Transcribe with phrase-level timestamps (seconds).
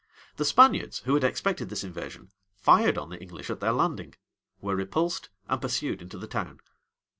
[0.37, 4.15] The Spaniards, who had expected this invasion, fired on the English at their landing,
[4.59, 6.59] were repulsed, and pursued into the town.